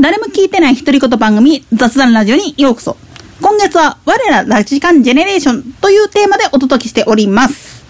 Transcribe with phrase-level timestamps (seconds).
[0.00, 2.96] 誰も聞いてない独り言番組雑談ラジオにようこそ。
[3.40, 7.84] 今月は我らラジカンジェネレーションというテーマでお届けしております。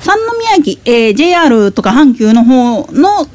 [0.00, 3.26] 三宮駅、えー JR とか阪急の方の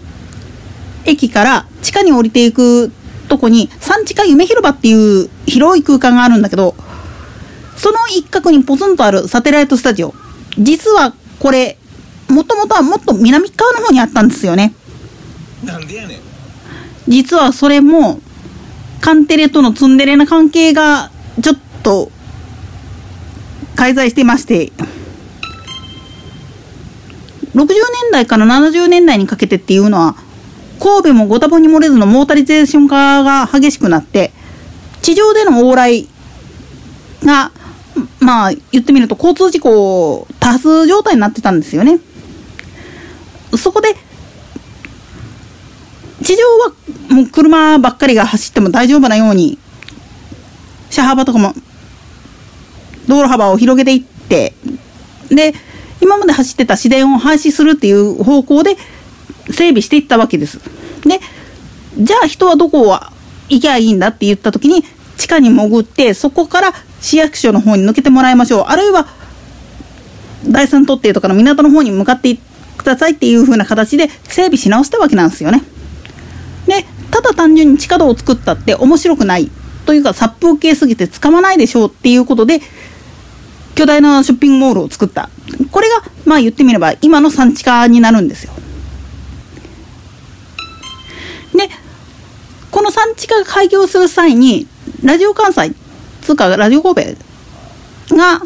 [1.06, 2.92] 駅から地下に降りていく
[3.28, 6.76] とこに三地下夢広場っていう広い空間があるんだけど、
[7.78, 10.14] その一角にポツンとあるサテライトスタジオ。
[10.60, 11.80] 実はこれ、
[12.30, 14.76] もともとはもっと南側の方にあったんですよね。
[15.64, 16.20] なんでやねん
[17.08, 18.20] 実はそれも、
[19.02, 21.12] カンテレとのツンデレな関係が、
[21.42, 22.12] ちょっと、
[23.76, 24.72] 介在してまして、
[27.56, 27.76] 60年
[28.12, 30.16] 代から70年代にかけてっていうのは、
[30.80, 34.32] 神戸もご多分に漏れずのモータリゼーション化が激しくなって、
[35.02, 36.08] 地上での往来
[37.24, 37.52] が、
[38.20, 42.00] まあ、言ってみると交通事故多発状態になってたんですよね。
[43.56, 43.96] そこで、
[46.28, 46.74] 地上は
[47.16, 49.58] もう車ばっかりが走っても大丈夫なように、
[50.90, 51.54] 車幅とかも、
[53.08, 54.54] 道路幅を広げていって、
[55.30, 55.54] で、
[56.02, 58.76] 今まで走ってた市電を廃止するっていう方向で
[59.52, 60.60] 整備していったわけです。
[61.06, 61.22] で、
[61.98, 63.14] じゃあ人はどこは
[63.48, 64.84] 行きゃいいんだって言った時に、
[65.16, 68.66] 地下に潜って、そこから市役所の方に抜けてもらいましょう。
[68.68, 69.08] あるいは、
[70.46, 72.38] 第三特定とかの港の方に向かって
[72.78, 75.64] くださいっていう風な形で整備し直したわけなんですよね。
[77.18, 79.50] ただ単純に地下道を作ったって面白くない。
[79.88, 82.62] というか殺風景すぎて使わないでしょうっていうことで、
[83.74, 85.30] 巨大なショッピングモールを作った。
[85.72, 88.54] これが、まあ言ってみれば今の産地化になるんですよ。
[91.56, 91.70] で、
[92.70, 94.68] この産地化が開業する際に、
[95.04, 95.74] ラジオ関西、
[96.22, 97.16] つうかラジオ神
[98.10, 98.42] 戸が、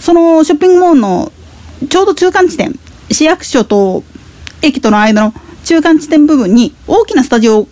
[0.00, 1.32] そのショッピングモールの
[1.90, 2.78] ちょうど中間地点、
[3.10, 4.02] 市役所と
[4.62, 5.34] 駅との間の
[5.68, 7.68] 中間地点部分に大きなスタジオ、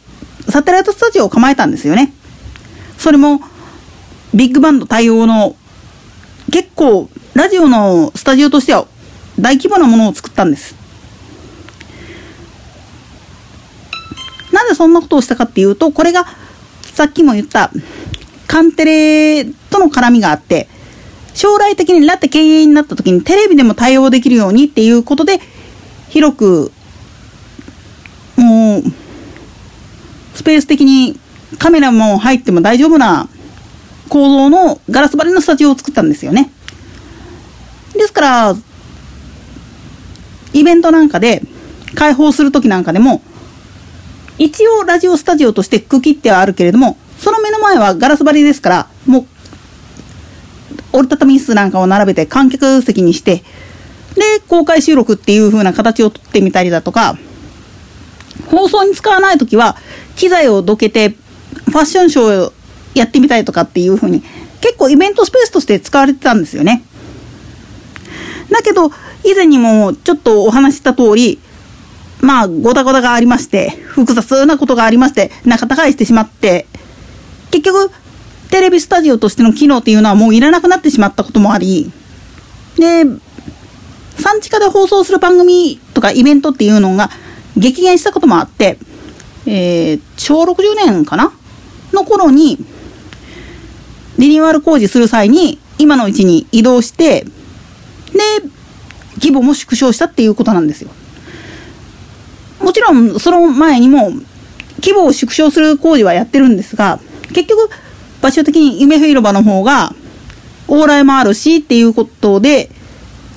[0.51, 2.13] サテライトスタジオを構えたんですよね。
[2.99, 3.41] それも、
[4.34, 5.57] ビッグバンド対応の、
[6.53, 8.87] 結構、ラジオのスタジオとしては
[9.41, 10.75] 大規模なものを作ったんです。
[14.53, 16.27] なぜそんなことをしたかっていうと、これが、
[16.93, 17.71] さっきも言った、
[18.47, 20.69] カンテレとの絡みがあって、
[21.33, 25.41] 将来的にラテ経営になった時にテレビでも対応できるようにっていうことで、
[26.11, 26.73] 広く、
[28.37, 28.83] もう、
[30.35, 31.19] スペース的に
[31.59, 33.29] カメラも入っても大丈夫な
[34.09, 36.53] 構造のガラス張りのスタジオを作ったんですよね。
[37.95, 38.57] ですから、
[40.53, 41.43] イベントなんかで
[41.95, 43.23] 開放する時なんかでも、
[44.39, 49.27] 一応ラジオスタジオとして区切ってはあるけれども、その目の前はガラス張りですから、もう、
[50.93, 53.43] 折りたたみ椅子なんかを並べて観客席にして、
[54.15, 57.19] で、公開収録っていう風な形をとってみたりだとか、
[58.51, 59.77] 放送に使わないときは、
[60.17, 62.53] 機材をどけて、ファッションショーを
[62.95, 64.23] やってみたりとかっていう風に、
[64.61, 66.83] 結構イベントスペースとして使われてたんですよね。
[68.51, 68.91] だけど、
[69.25, 71.41] 以前にもちょっとお話しした通り、
[72.21, 76.67] まあ、ごたごたがありまして、複雑なことがありまして、仲違いしてしまって、
[77.51, 77.91] 結局、
[78.51, 81.91] テレビスタジオとしての機能っていうのはもういらなくなってしまったこともあり、
[82.77, 83.05] で、
[84.19, 87.11] 産地下で放送する番組とかイベントっていうのが
[87.56, 88.78] 激減したこともあって、
[89.47, 91.33] えー、小60年かな？
[91.93, 92.59] の頃に、
[94.19, 97.31] リニューアル工事する際に、今のうちに移動して、で、
[99.19, 100.91] 規模も縮小したっていうことなんですよ。
[102.61, 104.11] もちろん、その前にも、
[104.81, 107.71] 規模を縮小する工事はやってるんですが、結局、
[108.21, 109.94] 場所的に夢広場の方が、
[110.69, 112.71] 往来もあるしっていうことで、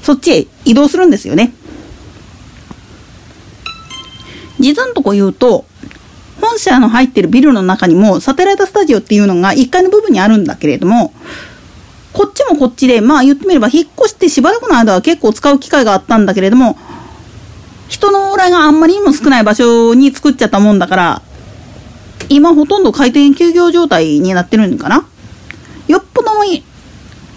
[0.01, 1.53] そっちへ移動するんですよね。
[4.59, 5.65] 実のとこ言うと、
[6.41, 11.13] 本社の入ってるビルの中にもサテライトスタジオっていうのが1階の部分にあるんだけれども、
[12.13, 16.77] こっちもこっちで、まあ言ってみれば引っ越してしばらくの間は結構使う機会があったんだけれども、
[17.87, 21.21] 人の往来があんまりにも少ない場所に作っちゃったもんだから、
[22.29, 25.07] 今ほとんど回転休業状態になってるのかな。
[25.87, 26.29] よっぽど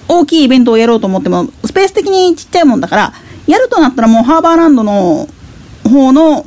[0.09, 3.13] 大きいイベントをやろうと思っても、スペース的にちっちゃいもんだから、
[3.47, 5.27] やるとなったらもうハーバーランドの
[5.85, 6.47] 方の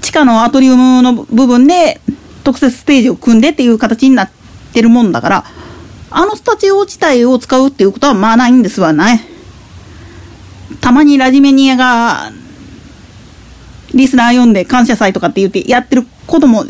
[0.00, 2.00] 地下のアトリウムの部分で
[2.44, 4.30] 特設ステージを組んでっていう形になっ
[4.72, 5.44] てるもんだから、
[6.10, 9.26] あのスタジオ自体を使うっていうことはまあないんですわね。
[10.80, 12.32] たまにラジメニアが
[13.94, 16.64] リスナー読んで感謝祭とかって言ってやってることも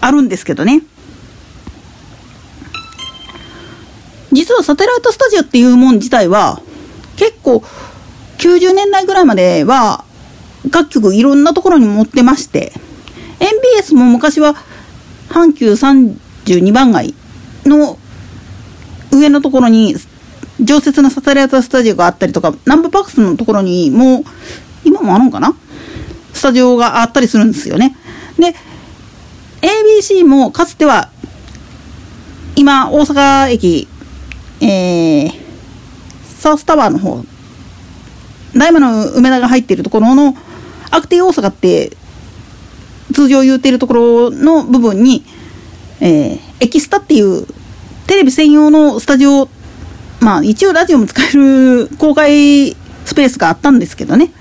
[0.00, 0.82] あるんですけどね。
[4.32, 6.60] 実はサテライトスタジオっていうもん自体は
[7.16, 7.64] 結構
[8.38, 10.04] 90年代ぐらいまでは
[10.70, 12.72] 楽曲いろんなところに持ってまして
[13.40, 14.54] MBS も昔は
[15.28, 17.14] 阪急32番街
[17.64, 17.98] の
[19.12, 19.94] 上のところに
[20.60, 24.24] 常設のサテライトスタジオがあったりとかナンバーパックスのところにも
[24.84, 25.54] 今もあるのかな？
[26.32, 27.96] スタジオがあったりするんですよね。
[28.38, 28.54] で
[29.60, 31.10] ABC もかつては
[32.54, 33.88] 今大阪駅
[34.60, 35.30] えー、
[36.38, 37.22] サウスタワーの方
[38.56, 40.34] 大魔の梅田が入っているところの
[40.96, 41.96] アクティ大阪って
[43.12, 45.24] 通常言うてるところの部分に、
[46.00, 47.46] えー、エキスタっていう
[48.06, 49.48] テレビ専用のスタジオ
[50.20, 52.70] まあ一応ラジオも使える公開
[53.04, 54.32] スペースがあったんですけどね。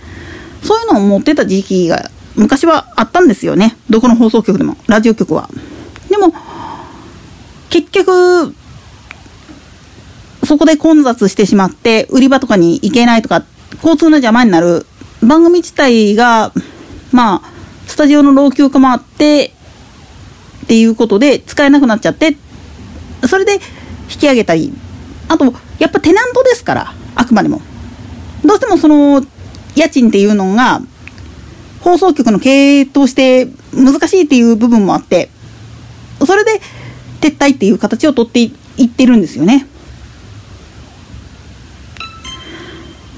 [0.63, 3.77] そういうのを持ってた時期が昔はあったんですよね。
[3.89, 4.77] どこの放送局でも。
[4.87, 5.49] ラジオ局は。
[6.09, 6.33] でも
[7.69, 8.55] 結局
[10.45, 13.43] そこで混雑してしまって売り場とかに行けないとか
[13.75, 14.85] 交通の邪魔になる
[15.25, 16.51] 番組自体が
[17.11, 17.41] まあ
[17.87, 19.53] スタジオの老朽化もあって
[20.63, 22.37] っていうことで使えなくなっちゃって
[23.27, 24.73] それで引き上げたり
[25.27, 25.45] あと
[25.79, 27.61] やっぱテナントですからあくまでも
[28.43, 29.25] どうしてもその
[29.75, 30.81] 家賃っていうのが
[31.81, 35.29] 放送局の経営として難しいっていう部分もあって
[36.25, 36.61] それで
[37.21, 38.53] 撤退っていう形を取ってい
[38.85, 39.67] ってるんですよね。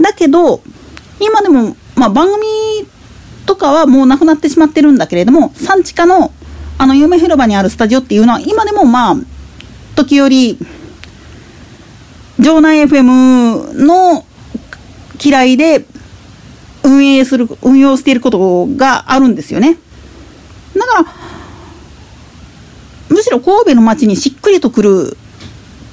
[0.02, 0.62] だけど
[1.20, 2.46] 今でも、まあ、番組
[3.48, 6.32] とかはもうなくなってしまってるんだけれども産地下の
[6.80, 9.16] あの夢広場にあるスタジオっていうのは今でもまあ
[9.96, 10.60] 時折
[12.40, 14.24] 城内 FM の
[15.20, 15.86] 嫌いで
[16.84, 19.76] 運営する運用していることがあるんですよね。
[20.76, 21.06] だから
[23.10, 25.18] むしろ神戸の街にしっくりとくる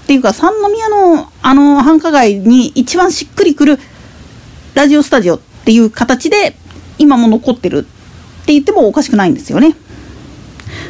[0.02, 3.78] っていうか三宮のあの繁華街に一番しっくりくる
[4.74, 6.56] ラジオスタジオっていう形で
[6.98, 7.78] 今も残ってる
[8.42, 9.74] って言ってもおかしくないんですよね。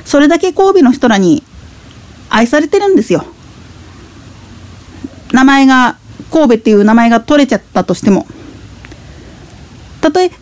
[0.04, 1.44] それだけ神戸の人らに
[2.28, 3.24] 愛されてるんですよ。
[5.32, 5.96] 名前が、
[6.32, 8.26] 神戸っていう名前が取れちゃったとしても。
[10.00, 10.32] たとえ、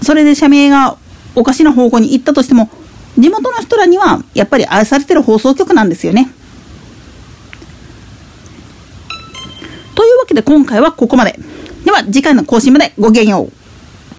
[0.00, 0.96] それで社名が
[1.34, 2.70] おかしな方向に行ったとしても、
[3.18, 6.30] 地元の人らにはやっぱり愛されてる放送局なんですよね。
[9.96, 11.38] というわけで今回はここまで。
[11.86, 13.65] では次回の更新までごきげんよう。